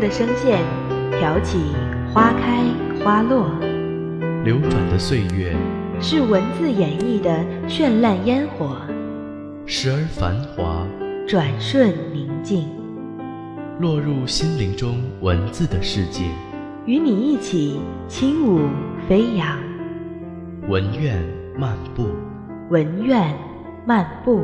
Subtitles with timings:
[0.00, 0.58] 的声线，
[1.18, 1.58] 挑起
[2.12, 2.64] 花开
[3.04, 3.46] 花落。
[4.42, 5.54] 流转的岁月，
[6.00, 8.78] 是文字演绎的绚烂烟火，
[9.66, 10.86] 时而繁华，
[11.28, 12.66] 转瞬宁静，
[13.78, 16.24] 落入心灵中文字的世界，
[16.86, 17.78] 与你一起
[18.08, 18.62] 轻舞
[19.06, 19.58] 飞扬。
[20.68, 21.22] 文苑
[21.58, 22.06] 漫步，
[22.70, 23.36] 文苑
[23.84, 24.42] 漫步。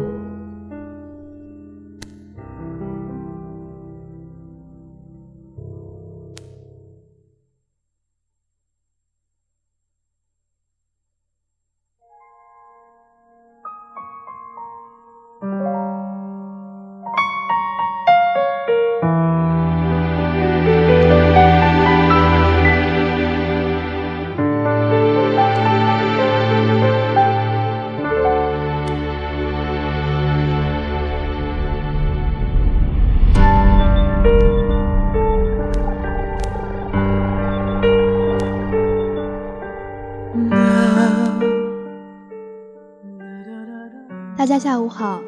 [44.47, 45.20] 大家下午好，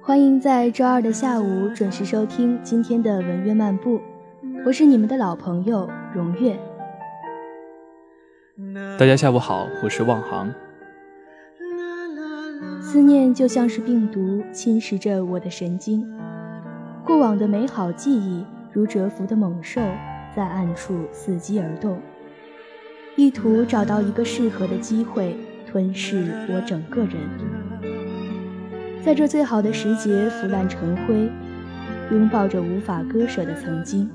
[0.00, 4.00] 欢迎在周二的下午准时收听今天的文乐漫步，
[4.64, 6.58] 我是你们的老朋友荣月。
[8.98, 10.50] 大家下午好，我是望航。
[12.80, 16.02] 思念就像是病毒，侵蚀着我的神经，
[17.04, 19.82] 过往的美好记忆如蛰伏的猛兽，
[20.34, 22.00] 在暗处伺机而动，
[23.14, 25.36] 意图找到一个适合的机会
[25.66, 27.12] 吞噬我整个人。
[29.04, 31.28] 在这最好的时节腐烂成灰，
[32.10, 34.08] 拥抱着无法割舍的曾经，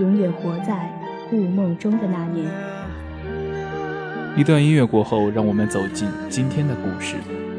[0.00, 0.90] 永远活在
[1.30, 2.44] 故梦中的那年。
[4.36, 7.14] 一段音乐过后，让我们走进今天的故事。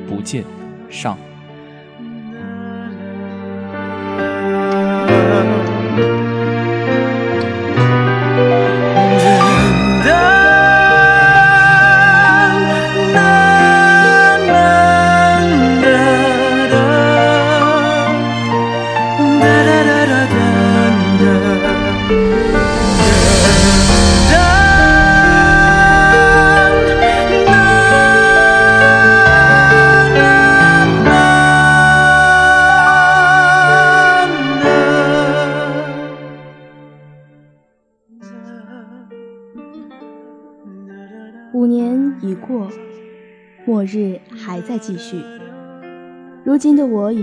[0.05, 0.43] 不见，
[0.89, 1.17] 上。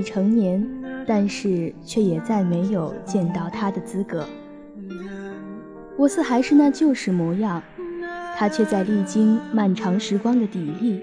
[0.07, 0.65] 成年，
[1.05, 4.25] 但是却也再没有见到他的资格。
[5.99, 7.61] 我似还是那旧时模样，
[8.37, 11.01] 他却在历经漫长时光的砥砺、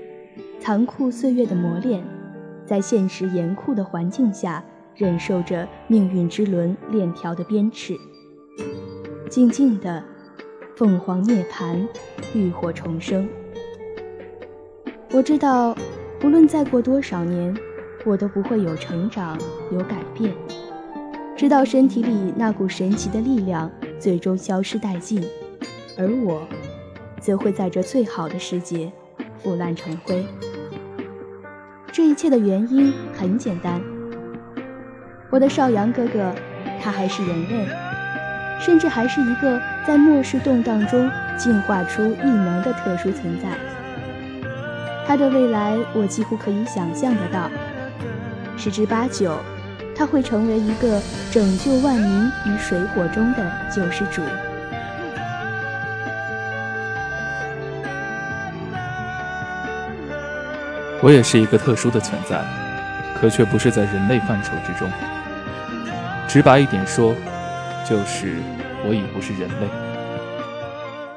[0.60, 2.02] 残酷岁月的磨练，
[2.66, 4.64] 在现实严酷的环境下，
[4.96, 7.98] 忍受着命运之轮链条的鞭笞，
[9.30, 10.02] 静静的。
[10.76, 11.88] 凤凰涅槃，
[12.34, 13.30] 浴火重生。
[15.12, 15.76] 我知道，
[16.24, 17.56] 无论再过多少年，
[18.06, 19.38] 我都不会有成长，
[19.72, 20.34] 有改变。
[21.36, 23.70] 直到身体里那股神奇的力量
[24.00, 25.24] 最终消失殆尽，
[25.98, 26.48] 而我，
[27.20, 28.92] 则会在这最好的时节
[29.42, 30.26] 腐烂成灰。
[31.92, 33.82] 这一切的原因很简单，
[35.30, 36.34] 我的少阳哥哥，
[36.82, 37.68] 他还是人类，
[38.60, 39.60] 甚至还是一个。
[39.86, 43.50] 在末世动荡中进化出异能的特殊存在，
[45.06, 47.52] 他的未来我几乎可以想象得到。
[48.58, 49.38] 十之八九，
[49.96, 51.02] 他会成为一个
[51.32, 54.22] 拯救万民于水火中的救世主。
[61.02, 62.42] 我也是一个特殊的存在，
[63.20, 64.90] 可却不是在人类范畴之中。
[66.28, 67.14] 直白一点说，
[67.88, 68.38] 就是。
[68.86, 69.68] 我已不是人类。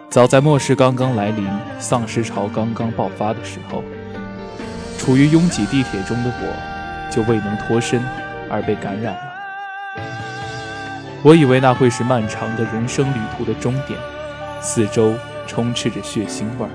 [0.09, 1.45] 早在末世刚刚来临、
[1.81, 3.83] 丧尸潮刚刚爆发的时候，
[4.97, 6.76] 处于拥挤地铁中的我，
[7.11, 8.01] 就未能脱身
[8.51, 9.21] 而被感染了。
[11.23, 13.99] 我以为那会是漫长的人生旅途的终点，
[14.61, 15.15] 四周
[15.47, 16.71] 充斥着血腥味儿，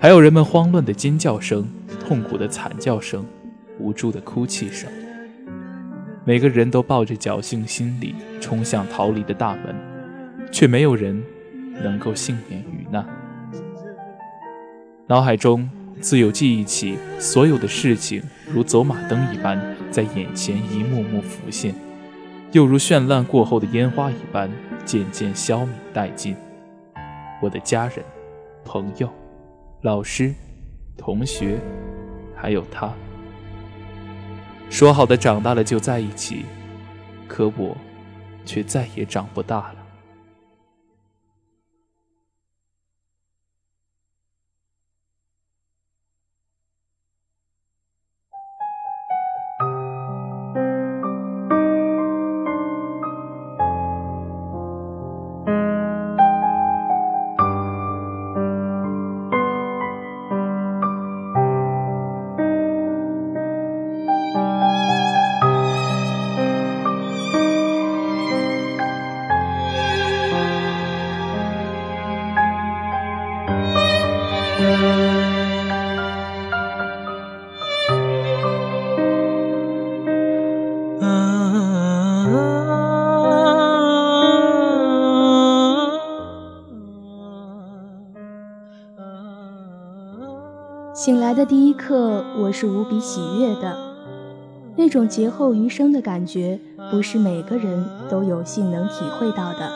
[0.00, 1.66] 还有人们慌乱的尖叫声、
[2.06, 3.24] 痛苦的惨叫声、
[3.78, 4.90] 无助的哭泣声。
[6.24, 9.74] 每个人都抱着侥幸心理冲向逃离的大门，
[10.50, 11.22] 却没有人
[11.82, 13.04] 能够幸免于难。
[15.06, 15.68] 脑海中
[16.02, 18.20] 自有记忆起所有的事情，
[18.52, 19.58] 如走马灯一般
[19.90, 21.72] 在眼前一幕幕浮现。
[22.50, 24.50] 又如绚烂过后的烟花一般，
[24.84, 26.36] 渐渐消弭殆尽。
[27.40, 28.04] 我的家人、
[28.64, 29.08] 朋友、
[29.82, 30.34] 老师、
[30.96, 31.58] 同学，
[32.34, 32.92] 还有他，
[34.68, 36.44] 说好的长大了就在一起，
[37.28, 37.76] 可我
[38.44, 39.81] 却再也长不大了。
[91.04, 93.76] 醒来的第一刻，我是无比喜悦的。
[94.76, 96.60] 那种劫后余生的感觉，
[96.92, 99.68] 不是每个人都有幸能体会到的。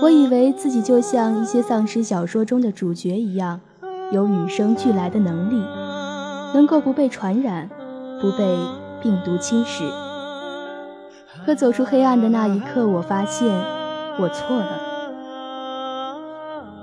[0.00, 3.60] 我以为自己就像一些丧尸小说中的主角一样，
[4.10, 5.62] 有与生俱来的能力，
[6.54, 7.68] 能够不被传染，
[8.18, 8.56] 不被
[9.02, 9.84] 病毒侵蚀。
[11.44, 13.46] 可走出黑暗的那一刻，我发现
[14.18, 14.80] 我错了。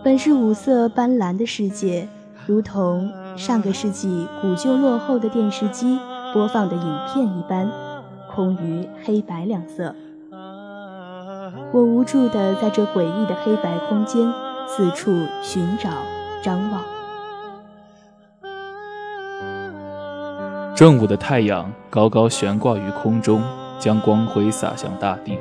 [0.04, 2.08] 本是五色斑斓的世界。
[2.50, 6.00] 如同上个世纪古旧落后的电视机
[6.34, 7.69] 播放的影片一般，
[8.28, 9.94] 空余黑白两色。
[11.72, 14.34] 我无助地在这诡异的黑白空间
[14.68, 15.92] 四处寻找、
[16.42, 16.81] 张望。
[20.75, 23.44] 正午的太阳高高悬挂于空中，
[23.78, 25.38] 将光辉洒向大地。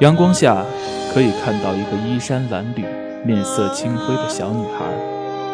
[0.00, 0.64] 阳光下，
[1.12, 2.86] 可以看到一个衣衫褴褛、
[3.26, 5.07] 面色青灰的小女孩。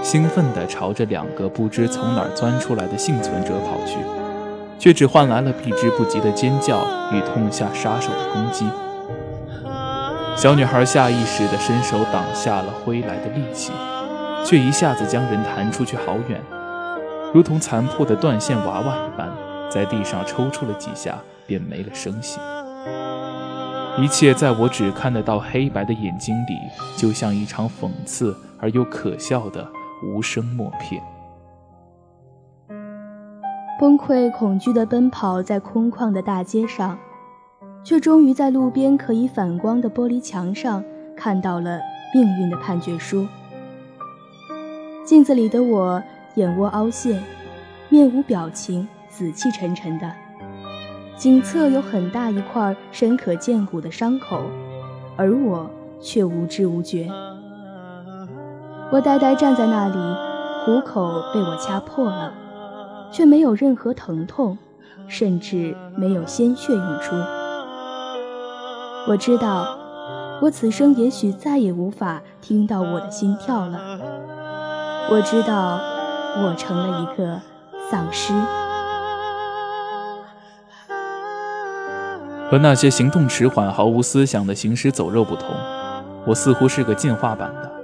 [0.05, 3.97] 兴奋地朝着两个不知从哪儿钻出来的幸存者跑去，
[4.79, 8.67] 却只换来了避之不及的尖叫与痛下杀手的攻击。
[10.37, 13.73] 小女孩下意识地伸手挡下了挥来的利器，
[14.45, 16.39] 却一下子将人弹出去好远，
[17.33, 19.31] 如同残破的断线娃娃一般，
[19.71, 22.39] 在地上抽搐了几下便没了声息。
[23.97, 26.59] 一切在我只看得到黑白的眼睛里，
[26.95, 29.67] 就像一场讽刺而又可笑的。
[30.05, 31.03] 无声默片，
[33.81, 36.99] 崩溃恐惧地奔跑在空旷的大街上，
[37.83, 40.85] 却终于在路边可以反光的玻璃墙上
[41.17, 41.81] 看到了
[42.13, 43.27] 命运的判决书。
[45.05, 46.03] 镜子里的我，
[46.35, 47.23] 眼窝凹陷，
[47.89, 50.13] 面无表情，死气沉沉的，
[51.17, 54.43] 颈侧有很大一块深可见骨的伤口，
[55.17, 57.11] 而我却无知无觉。
[58.93, 59.99] 我呆呆站在那里，
[60.65, 62.33] 虎口被我掐破了，
[63.11, 64.57] 却没有任何疼痛，
[65.09, 67.17] 甚至没有鲜血涌出。
[69.09, 69.77] 我知道，
[70.41, 73.81] 我此生也许再也无法听到我的心跳了。
[75.11, 75.81] 我知道，
[76.43, 77.41] 我成了一个
[77.91, 78.33] 丧尸。
[82.51, 85.49] 和那些行动迟缓、毫无思想的行尸走肉不同，
[86.27, 87.84] 我似乎是个进化版的。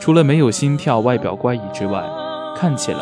[0.00, 2.04] 除了没有心跳、外表怪异之外，
[2.56, 3.00] 看起来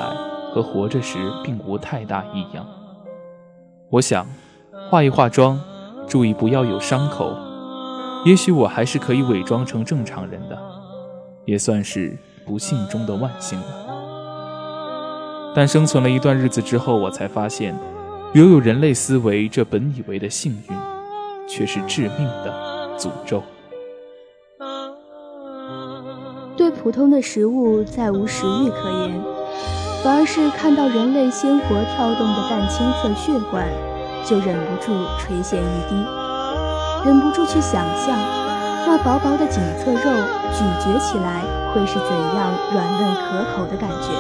[0.53, 2.67] 和活着时并无太大异样。
[3.91, 4.27] 我想，
[4.91, 5.61] 化一化妆，
[6.09, 7.37] 注意不要有伤口，
[8.25, 10.59] 也许我还是可以伪装成正常人的，
[11.45, 13.67] 也算是不幸中的万幸了。
[15.55, 17.75] 但生存了一段日子之后，我才发现，
[18.33, 20.77] 拥有人类思维这本以为的幸运，
[21.47, 23.43] 却是致命的诅咒。
[26.57, 29.21] 对普通的食物再无食欲可言，
[30.05, 33.67] 反而是看到人类鲜活跳动的淡青色血管，
[34.25, 35.97] 就忍不住垂涎欲滴，
[37.05, 38.15] 忍不住去想象
[38.87, 39.99] 那薄薄的颈侧肉
[40.55, 41.43] 咀嚼起来
[41.75, 44.15] 会是怎样软嫩可口的感觉。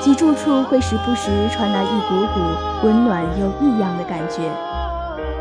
[0.00, 4.48] 脊柱处会时不时传来一股股温暖又异样的感觉，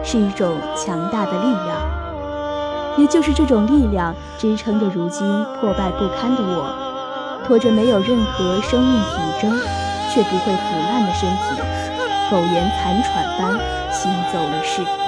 [0.03, 1.84] 是一种强大的力量，
[2.97, 5.27] 也就是这种力量支撑着如今
[5.59, 9.51] 破败不堪的我，拖着没有任何生命体征
[10.13, 11.61] 却不会腐烂的身体，
[12.29, 13.59] 苟延残喘般
[13.91, 15.04] 行走了世。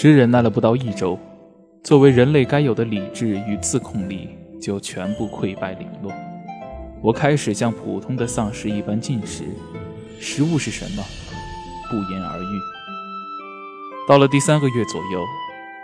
[0.00, 1.18] 只忍耐了不到一周，
[1.84, 6.10] 作为人类该有的理智与自控力就全部溃败零落。
[7.02, 9.44] 我开始像普通的丧尸一般进食，
[10.18, 11.04] 食物是什么，
[11.90, 12.58] 不言而喻。
[14.08, 15.22] 到了第三个月左右，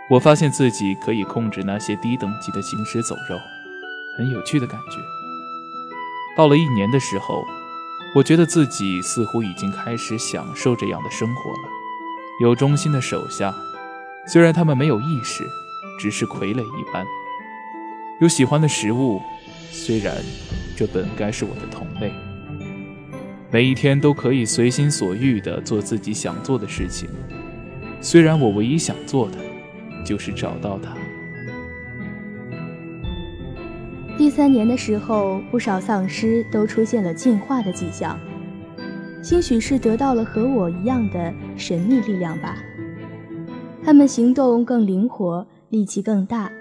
[0.09, 3.37] 我发现自己可以控制那些低等级的行尸走肉，
[4.17, 4.97] 很有趣的感觉。
[6.35, 7.45] 到了一年的时候，
[8.15, 11.69] 我觉得自己似乎已经开始享受这样的生活了，
[12.41, 13.53] 有忠心的手下。
[14.27, 15.45] 虽然他们没有意识，
[15.97, 17.05] 只是傀儡一般；
[18.19, 19.21] 有喜欢的食物，
[19.71, 20.13] 虽然
[20.75, 22.11] 这本该是我的同类。
[23.49, 27.07] 每一天都可以随心所欲地做自己想做的事情，
[28.01, 29.37] 虽然我唯一想做的
[30.03, 30.93] 就是找到他。
[34.17, 38.19] 第三年的时候，不少丧尸都出现了进化的迹象，
[39.23, 42.57] 兴许是得到了和我一样的神秘力量吧。
[43.87, 46.51] 他们行动更灵活，力气更大。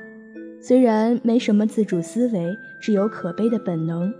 [0.62, 4.14] 虽然没什么自主思维，只有可悲的本能，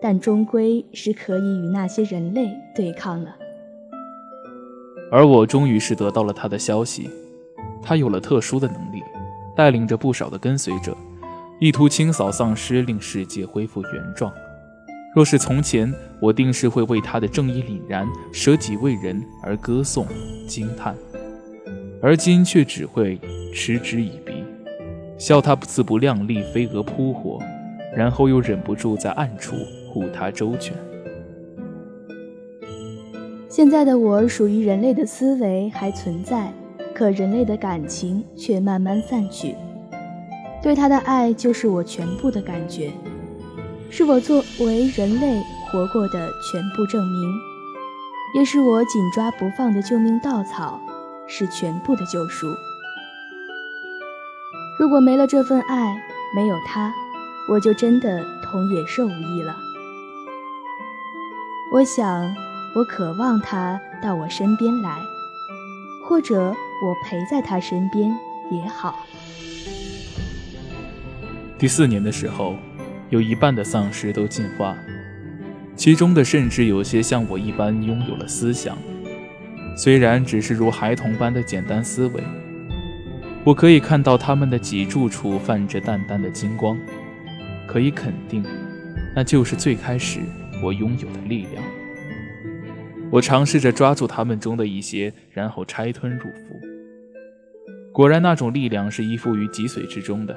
[0.00, 3.36] 但终归是可以与那些人类对抗了。
[5.12, 7.10] 而我终于是得到了他的消息，
[7.82, 9.02] 他有了特殊的能力，
[9.54, 10.96] 带领着不少的跟随者，
[11.60, 14.32] 意图清扫丧尸，令世界恢复原状。
[15.14, 20.06] 若是从前，我定是会为他的正义凛然、舍己为人而歌颂、
[20.46, 20.96] 惊叹。
[22.00, 23.18] 而今却只会
[23.52, 24.44] 嗤之以鼻，
[25.18, 27.40] 笑他自不量力飞蛾扑火，
[27.96, 29.56] 然后又忍不住在暗处
[29.90, 30.76] 护他周全。
[33.48, 36.52] 现在的我属于人类的思维还存在，
[36.94, 39.56] 可人类的感情却慢慢散去。
[40.62, 42.92] 对他的爱就是我全部的感觉，
[43.90, 47.32] 是我作为人类活过的全部证明，
[48.36, 50.80] 也是我紧抓不放的救命稻草。
[51.28, 52.56] 是全部的救赎。
[54.80, 56.00] 如果没了这份爱，
[56.34, 56.92] 没有他，
[57.48, 59.56] 我就真的同野兽无异了。
[61.72, 62.34] 我想，
[62.74, 64.98] 我渴望他到我身边来，
[66.06, 68.16] 或者我陪在他身边
[68.50, 69.04] 也好。
[71.58, 72.54] 第四年的时候，
[73.10, 74.76] 有一半的丧尸都进化，
[75.74, 78.78] 其中的甚至有些像我一般拥有了思想。
[79.78, 82.20] 虽然只是如孩童般的简单思维，
[83.44, 86.76] 我可以看到他们的脊柱处泛着淡淡的金光，
[87.64, 88.44] 可以肯定，
[89.14, 90.18] 那就是最开始
[90.64, 91.62] 我拥有的力量。
[93.08, 96.60] 我尝试着抓住他们中的一些，然后拆吞入腹。
[97.92, 100.36] 果然，那种力量是依附于脊髓之中的。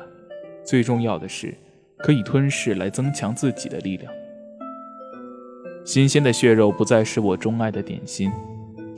[0.64, 1.52] 最重要的是，
[1.98, 4.14] 可以吞噬来增强自己的力量。
[5.84, 8.32] 新鲜的血肉不再是我钟爱的点心。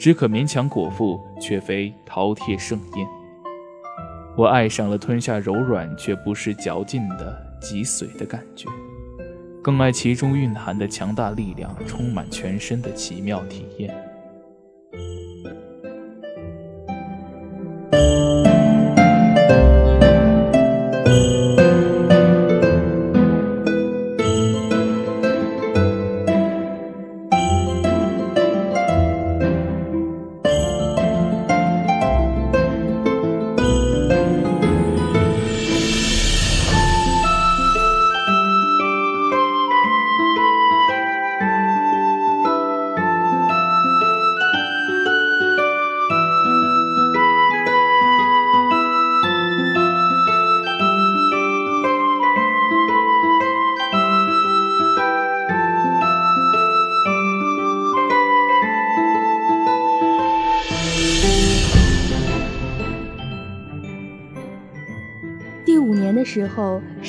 [0.04, 3.08] 只可勉强果腹，却非饕餮盛宴。
[4.36, 8.68] 我爱上了吞下柔软却不失嚼劲的脊髓的感觉，
[9.62, 13.96] 更爱其中蕴含的强大力量，充满全身的奇妙体验。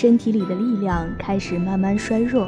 [0.04, 2.46] 身体里的力量开始慢慢衰弱，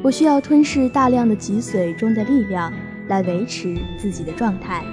[0.00, 2.72] 我需要吞噬大量的脊髓中的力量
[3.08, 4.84] 来维持自己的状态，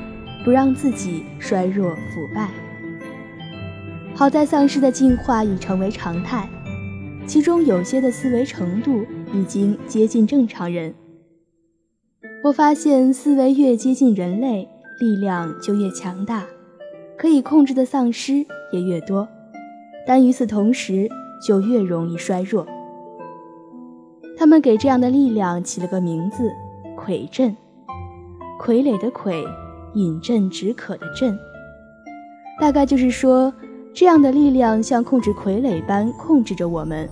[0.44, 2.50] 不让自己衰弱腐败。
[4.16, 6.50] 好在丧尸的进化已成为常态，
[7.28, 10.92] 其中有些的思维程度已经接近正常人。
[12.44, 14.68] 我发现，思维越接近人类，
[15.00, 16.48] 力量就越强大，
[17.16, 19.30] 可以控制的丧尸也越多。
[20.08, 21.08] 但与此同时，
[21.42, 22.66] 就越容易衰弱。
[24.38, 26.52] 他们给这样的力量起了个名字——
[26.98, 27.56] 傀阵。
[28.60, 29.46] 傀儡的傀，
[29.94, 31.36] 饮鸩止渴的鸩。
[32.60, 33.54] 大概就是说，
[33.94, 37.10] 这样的力量像控制傀儡般控制着我们，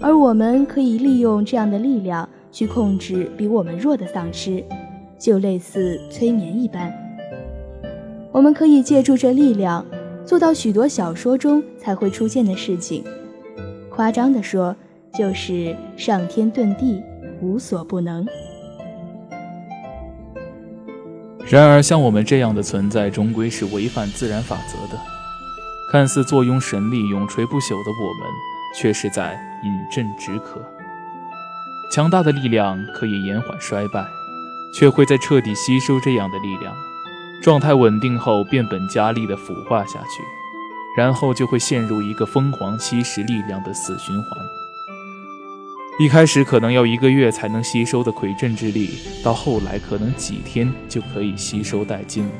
[0.00, 4.64] 而我们可以利用这样的力量去控制比我们弱的丧尸，
[5.18, 6.92] 就类似催眠一般。
[8.32, 9.84] 我们可以借助这力量。
[10.22, 13.02] 做到许多小说中才会出现的事情，
[14.00, 14.74] 夸张地说，
[15.12, 17.02] 就是上天遁地，
[17.42, 18.26] 无所不能。
[21.46, 24.98] 然而，像我们这样的存在，终归是违反自然法则的。
[25.92, 28.26] 看似坐拥神力、永垂不朽的我们，
[28.74, 30.64] 却是在饮鸩止渴。
[31.92, 34.02] 强大的力量可以延缓衰败，
[34.74, 36.74] 却会在彻底吸收这样的力量。
[37.42, 40.22] 状态稳定后，变本加厉地腐化下去，
[40.96, 44.38] 然后就会陷入一个疯狂吸食力量的死循环。
[45.98, 48.88] 一开始可能要一个月才能吸收的魁阵之力，
[49.22, 52.32] 到后来可能几天就可以吸收殆尽了。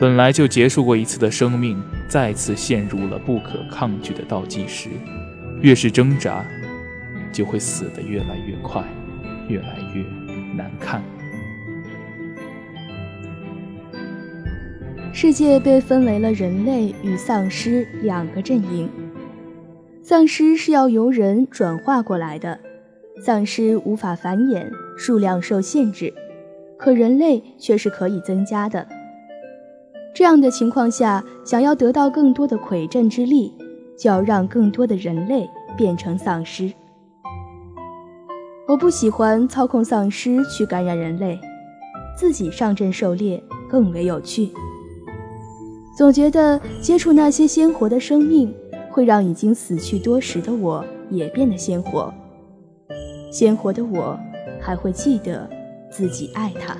[0.00, 4.88] 本来就结束过一次的生命，再次陷入了不可抗拒的倒计时。
[5.60, 6.44] 越是挣扎，
[7.30, 8.82] 就会死得越来越快，
[9.46, 10.02] 越来越
[10.56, 11.02] 难看。
[15.12, 18.88] 世界被分为了人类与丧尸两个阵营。
[20.02, 22.58] 丧尸是要由人转化过来的，
[23.20, 26.12] 丧尸无法繁衍，数量受限制，
[26.78, 28.86] 可人类却是可以增加的。
[30.14, 33.52] 这样的情况下，想要得到更多的魁阵之力，
[33.98, 36.72] 就要让更多的人类变成丧尸。
[38.68, 41.38] 我不喜欢操控丧尸去感染人类，
[42.16, 44.50] 自己上阵狩猎更为有趣。
[46.00, 48.50] 总觉得接触那些鲜活的生命，
[48.88, 52.10] 会让已经死去多时的我也变得鲜活。
[53.30, 54.18] 鲜活的我，
[54.58, 55.46] 还会记得
[55.90, 56.74] 自己爱他。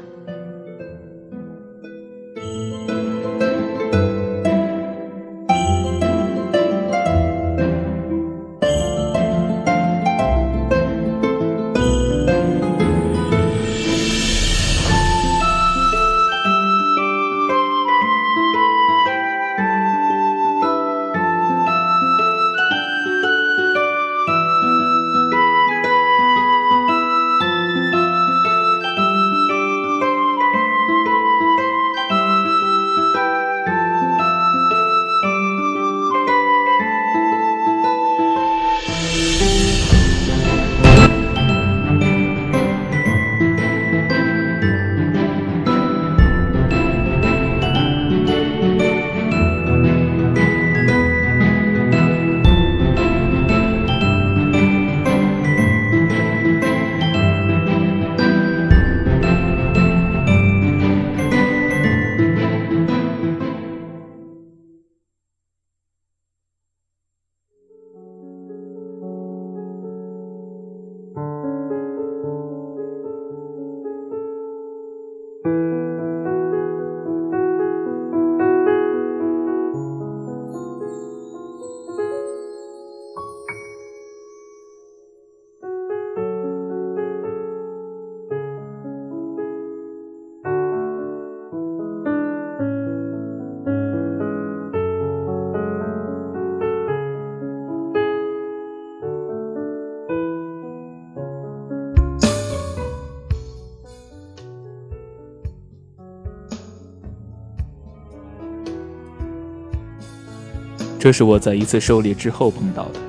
[111.00, 113.00] 这是我在一次狩猎之后碰到的，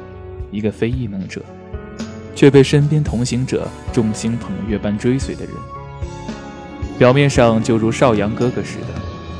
[0.49, 1.43] 一个非异能者，
[2.33, 5.53] 却被身边同行者众星捧月般追随的人。
[6.97, 8.87] 表面上就如少阳哥哥似的，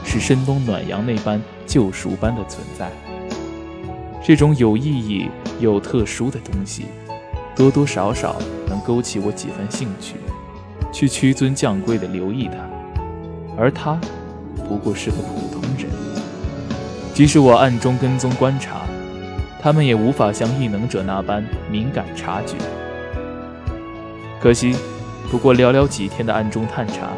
[0.03, 2.91] 是深冬暖阳那般救赎般的存在。
[4.21, 5.29] 这种有意义
[5.61, 6.87] 又特殊的东西，
[7.55, 8.35] 多多少少
[8.67, 10.15] 能勾起我几分兴趣，
[10.91, 12.57] 去屈尊降贵的留意他。
[13.57, 13.97] 而他，
[14.67, 16.00] 不过是个普通人。
[17.13, 18.82] 即使我暗中跟踪观察，
[19.62, 22.56] 他们也无法像异能者那般敏感察觉。
[24.39, 24.76] 可惜，
[25.30, 27.10] 不过寥寥几天的暗中探查，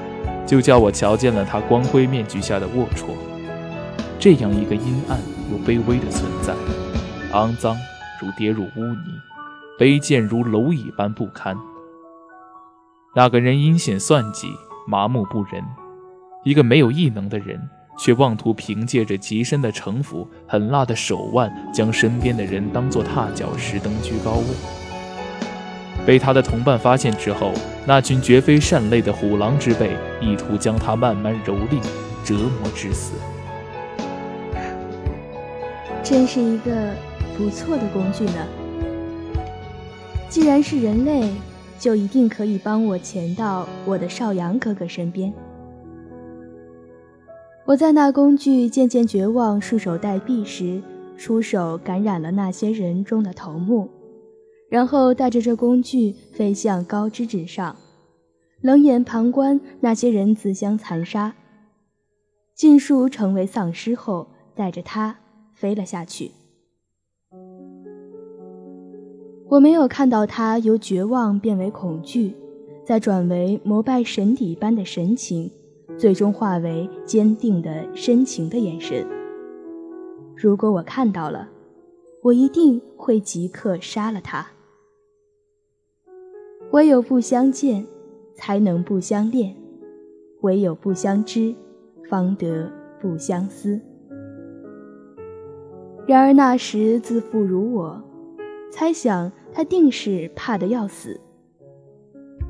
[0.45, 3.15] 就叫我瞧见了他光辉面具下的龌龊。
[4.19, 5.19] 这样一个阴暗
[5.51, 6.53] 又卑微的存在，
[7.31, 7.77] 肮脏
[8.19, 9.19] 如跌入污泥，
[9.79, 11.55] 卑贱如蝼蚁般不堪。
[13.15, 14.47] 那个人阴险算计，
[14.87, 15.61] 麻木不仁；
[16.43, 17.69] 一个没有异能的人。
[17.97, 24.45] 却妄图凭借着极深的城府、狠辣的手腕，将身边的人当作踏脚石登居高位。
[26.05, 27.51] 被他的同伴发现之后，
[27.85, 31.81] 那群绝非善类的虎狼之辈，意图将他慢慢蹂躏、
[32.25, 33.13] 折磨致死。
[36.03, 36.93] 真是一个
[37.37, 38.47] 不错的工具呢。
[40.27, 41.29] 既然是人类，
[41.79, 45.31] 就一定可以帮我潜到我的少阳哥哥身边。
[47.65, 50.81] 我在那工具渐渐绝望、束手待毙时，
[51.17, 53.89] 出手感染了那些人中的头目，
[54.69, 57.77] 然后带着这工具飞向高枝之上，
[58.59, 61.35] 冷眼旁观那些人自相残杀。
[62.53, 65.15] 尽数成为丧尸后，带着它
[65.53, 66.31] 飞了下去。
[69.47, 72.35] 我没有看到他由绝望变为恐惧，
[72.85, 75.49] 再转为膜拜神邸般的神情。
[75.97, 79.05] 最终化为坚定的深情的眼神。
[80.35, 81.49] 如果我看到了，
[82.21, 84.45] 我一定会即刻杀了他。
[86.71, 87.85] 唯有不相见，
[88.33, 89.53] 才能不相恋；
[90.41, 91.53] 唯有不相知，
[92.09, 93.79] 方得不相思。
[96.07, 98.01] 然而那时自负如我，
[98.71, 101.19] 猜想他定是怕得要死。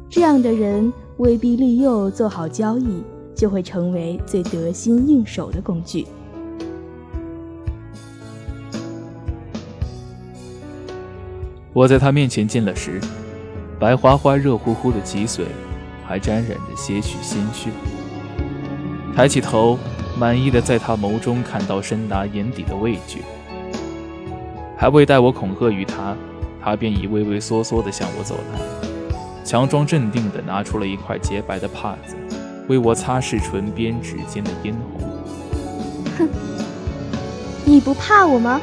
[0.10, 3.04] 这样的人威逼利诱做好交易。
[3.36, 6.06] 就会成为最得心应手的工具。
[11.74, 13.02] 我在他面前进了时，
[13.80, 15.42] 白花花、热乎乎的脊髓
[16.06, 17.72] 还沾染着些许鲜血。
[19.16, 19.80] 抬起头，
[20.18, 23.22] 满意的在他眸中看到深达眼底的畏惧。
[24.78, 26.16] 还未待我恐吓于他，
[26.62, 28.60] 他便已畏畏缩缩的向我走来，
[29.44, 32.16] 强装镇定的拿出了一块洁白的帕子。
[32.68, 35.10] 为我擦拭唇边指尖的嫣红。
[36.18, 36.30] 哼，
[37.66, 38.60] 你不怕我吗？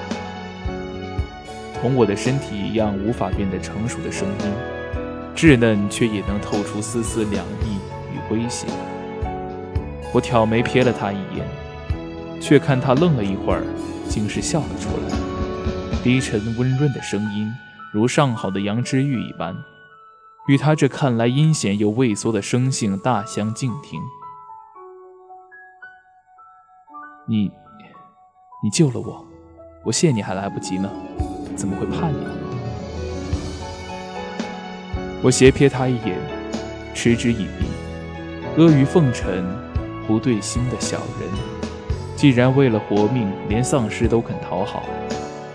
[1.80, 4.52] 同我的身体一样无法变得成熟的声音，
[5.34, 7.78] 稚嫩却也能透出丝丝凉意
[8.12, 8.66] 与威胁。
[10.12, 11.46] 我挑眉瞥了他一眼，
[12.38, 13.62] 却看他愣了一会儿，
[14.08, 15.16] 竟是笑了出来。
[16.02, 17.50] 低沉温润的声音，
[17.92, 19.56] 如上好的羊脂玉一般。
[20.50, 24.00] 与他这看来阴险又畏缩的生性大相径庭。
[27.28, 27.48] 你，
[28.60, 29.24] 你救了我，
[29.84, 30.90] 我谢你还来不及呢，
[31.54, 32.16] 怎么会怕你？
[35.22, 36.18] 我斜瞥他一眼，
[36.94, 37.66] 嗤之以鼻。
[38.56, 39.46] 阿谀奉承、
[40.08, 41.30] 不对心的小人，
[42.16, 44.82] 既然为了活命连丧尸都肯讨好，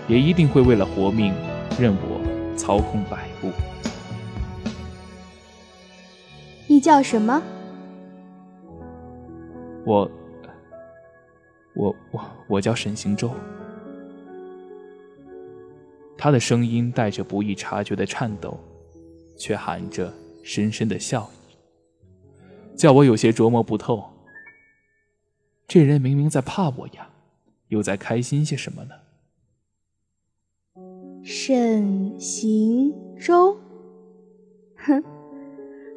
[0.08, 1.34] 也一定会为了活命
[1.78, 3.25] 任我操控百
[6.76, 7.42] 你叫什么？
[9.86, 10.10] 我，
[11.74, 13.30] 我我我叫沈行舟。
[16.18, 18.60] 他的声音带着不易察觉的颤抖，
[19.38, 20.12] 却含着
[20.44, 21.56] 深深的笑意，
[22.76, 24.04] 叫我有些琢磨不透。
[25.66, 27.08] 这人明明在怕我呀，
[27.68, 28.94] 又在开心些什么呢？
[31.24, 33.58] 沈行舟，
[34.76, 35.02] 哼。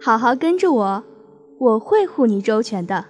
[0.10, 1.04] 好好跟着我，
[1.60, 3.06] 我会护你周全的。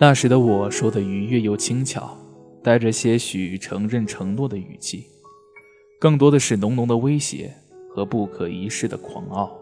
[0.00, 2.18] 那时的我说的愉悦又轻巧，
[2.60, 5.06] 带着些许承认承诺的语气，
[6.00, 7.54] 更多的是浓浓的威胁
[7.88, 9.56] 和不可一世的狂傲。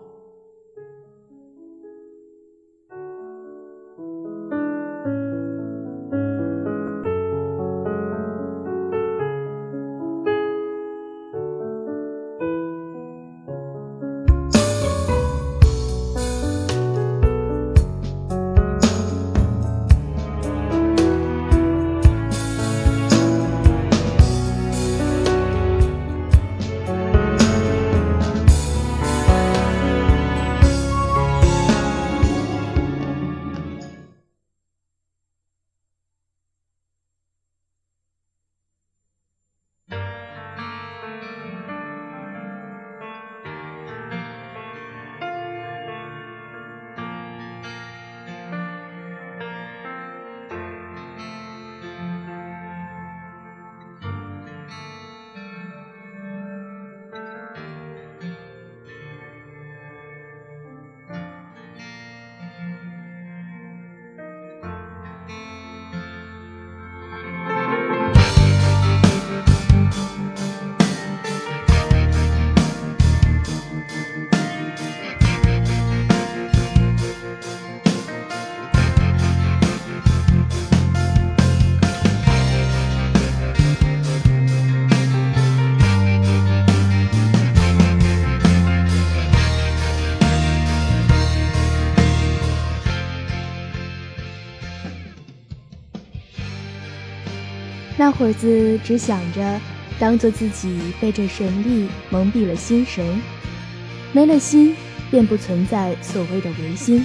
[98.18, 99.60] 伙子只想着
[99.98, 103.20] 当做自己被这神力蒙蔽了心神，
[104.12, 104.74] 没了心
[105.10, 107.04] 便不存在所谓的唯心。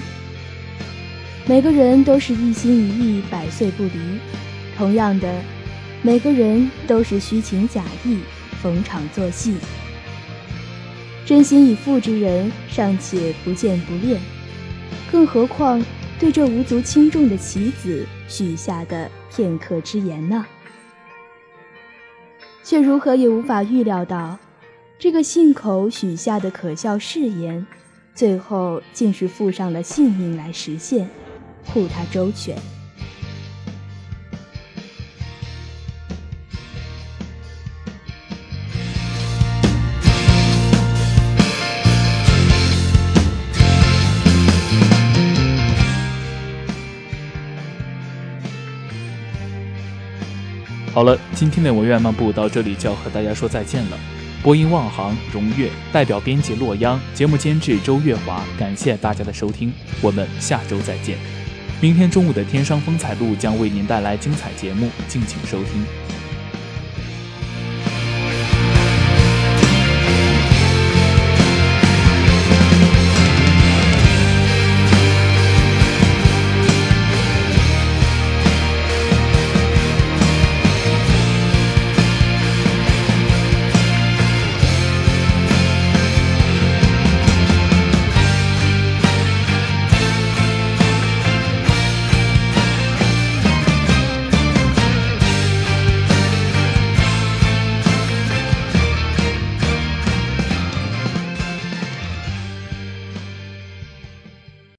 [1.45, 3.91] 每个人都是一心一意，百岁不离。
[4.77, 5.41] 同样的，
[6.01, 8.19] 每个人都是虚情假意，
[8.61, 9.55] 逢场作戏。
[11.25, 14.19] 真心以赴之人尚且不见不恋，
[15.11, 15.83] 更何况
[16.19, 20.45] 对这无足轻重的棋子许下的片刻之言呢？
[22.69, 24.37] 却如何也无法预料到，
[24.99, 27.65] 这个信口许下的可笑誓言，
[28.13, 31.09] 最后竟是付上了性命来实现，
[31.65, 32.55] 护他周全。
[50.99, 53.97] 好了，今天的文苑漫步到这里就要和大家说再见了。
[54.43, 61.17] 播音望航、荣月，代表编辑洛央，节目监制周月华，感谢大家的收听，我们下周再见。
[61.79, 66.18] 明天中午的《天商风采录》将为您带来精彩节目，敬请收听。